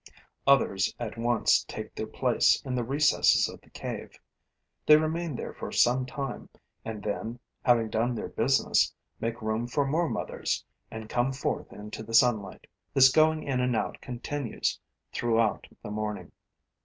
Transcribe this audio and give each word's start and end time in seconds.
Others 0.47 0.95
at 0.97 1.15
once 1.15 1.63
take 1.65 1.93
their 1.93 2.07
place 2.07 2.59
in 2.65 2.73
the 2.73 2.83
recesses 2.83 3.47
of 3.47 3.61
the 3.61 3.69
cave. 3.69 4.17
They 4.87 4.95
remain 4.97 5.35
there 5.35 5.53
for 5.53 5.71
some 5.71 6.07
time 6.07 6.49
and 6.83 7.03
then, 7.03 7.37
having 7.61 7.91
done 7.91 8.15
their 8.15 8.29
business, 8.29 8.95
make 9.19 9.43
room 9.43 9.67
for 9.67 9.85
more 9.85 10.09
mothers 10.09 10.65
and 10.89 11.07
come 11.07 11.31
forth 11.31 11.71
into 11.71 12.01
the 12.01 12.15
sunlight. 12.15 12.65
This 12.95 13.09
going 13.11 13.43
in 13.43 13.59
and 13.59 13.75
out 13.75 14.01
continues 14.01 14.79
throughout 15.13 15.67
the 15.83 15.91
morning. 15.91 16.31